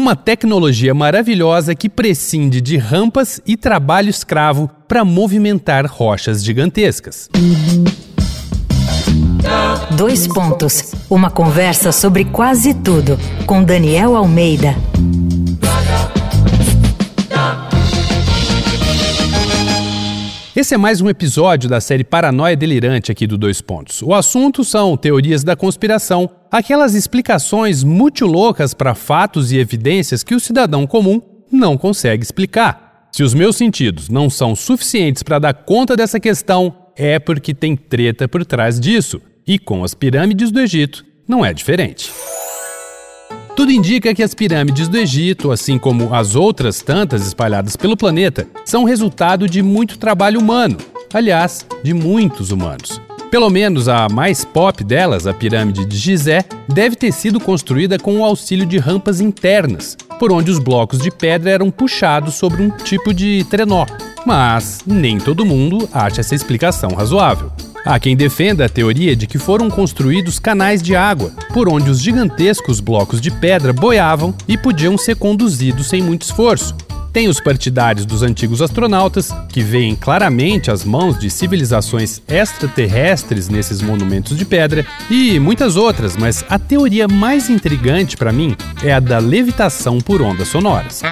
[0.00, 7.28] uma tecnologia maravilhosa que prescinde de rampas e trabalho escravo para movimentar rochas gigantescas.
[9.94, 10.94] Dois pontos.
[11.10, 14.74] Uma conversa sobre quase tudo com Daniel Almeida.
[20.60, 24.02] Esse é mais um episódio da série Paranoia Delirante aqui do Dois Pontos.
[24.02, 30.34] O assunto são teorias da conspiração, aquelas explicações muito loucas para fatos e evidências que
[30.34, 33.08] o cidadão comum não consegue explicar.
[33.10, 37.74] Se os meus sentidos não são suficientes para dar conta dessa questão, é porque tem
[37.74, 39.18] treta por trás disso.
[39.46, 42.12] E com as pirâmides do Egito, não é diferente.
[43.60, 48.48] Tudo indica que as pirâmides do Egito, assim como as outras tantas espalhadas pelo planeta,
[48.64, 50.78] são resultado de muito trabalho humano.
[51.12, 53.02] Aliás, de muitos humanos.
[53.30, 58.20] Pelo menos a mais pop delas, a pirâmide de Gizé, deve ter sido construída com
[58.20, 62.70] o auxílio de rampas internas, por onde os blocos de pedra eram puxados sobre um
[62.70, 63.84] tipo de trenó.
[64.24, 67.52] Mas nem todo mundo acha essa explicação razoável.
[67.84, 72.00] Há quem defenda a teoria de que foram construídos canais de água, por onde os
[72.00, 76.74] gigantescos blocos de pedra boiavam e podiam ser conduzidos sem muito esforço.
[77.12, 83.82] Tem os partidários dos antigos astronautas, que veem claramente as mãos de civilizações extraterrestres nesses
[83.82, 89.00] monumentos de pedra, e muitas outras, mas a teoria mais intrigante para mim é a
[89.00, 91.02] da levitação por ondas sonoras.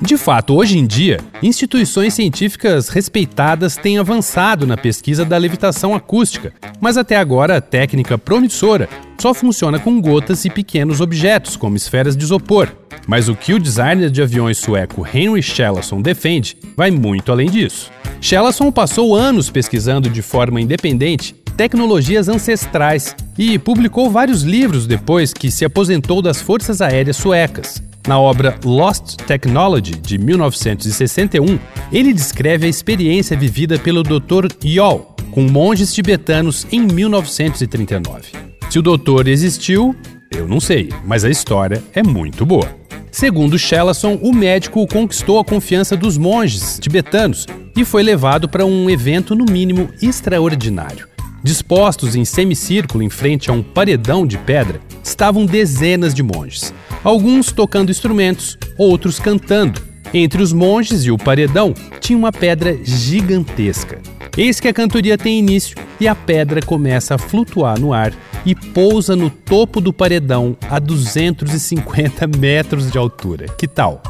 [0.00, 6.52] De fato, hoje em dia, instituições científicas respeitadas têm avançado na pesquisa da levitação acústica,
[6.80, 8.88] mas até agora a técnica promissora
[9.20, 12.68] só funciona com gotas e pequenos objetos, como esferas de isopor.
[13.08, 17.90] Mas o que o designer de aviões sueco Henry Shellason defende vai muito além disso.
[18.20, 25.50] Shellason passou anos pesquisando de forma independente tecnologias ancestrais e publicou vários livros depois que
[25.50, 27.87] se aposentou das Forças Aéreas Suecas.
[28.08, 31.58] Na obra Lost Technology, de 1961,
[31.92, 34.48] ele descreve a experiência vivida pelo Dr.
[34.64, 38.32] Yol com monges tibetanos em 1939.
[38.70, 39.94] Se o doutor existiu,
[40.34, 42.74] eu não sei, mas a história é muito boa.
[43.12, 47.46] Segundo Shellason, o médico conquistou a confiança dos monges tibetanos
[47.76, 51.06] e foi levado para um evento no mínimo extraordinário.
[51.48, 57.50] Dispostos em semicírculo em frente a um paredão de pedra, estavam dezenas de monges alguns
[57.50, 59.80] tocando instrumentos, outros cantando.
[60.12, 63.98] Entre os monges e o paredão tinha uma pedra gigantesca.
[64.36, 68.12] Eis que a cantoria tem início e a pedra começa a flutuar no ar
[68.44, 73.46] e pousa no topo do paredão a 250 metros de altura.
[73.56, 74.02] Que tal?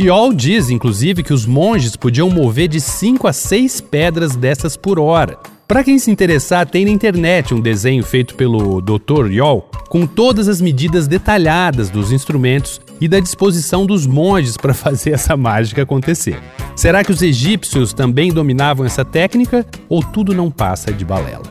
[0.00, 4.98] Yol diz, inclusive, que os monges podiam mover de 5 a 6 pedras dessas por
[4.98, 5.38] hora.
[5.68, 9.30] Para quem se interessar, tem na internet um desenho feito pelo Dr.
[9.30, 15.10] Yol com todas as medidas detalhadas dos instrumentos e da disposição dos monges para fazer
[15.10, 16.40] essa mágica acontecer.
[16.74, 21.44] Será que os egípcios também dominavam essa técnica ou tudo não passa de balela?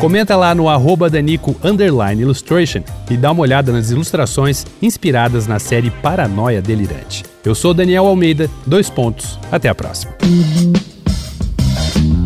[0.00, 1.54] Comenta lá no arroba Danico
[2.18, 7.22] Illustration e dá uma olhada nas ilustrações inspiradas na série Paranoia Delirante.
[7.44, 10.14] Eu sou Daniel Almeida, dois pontos, até a próxima.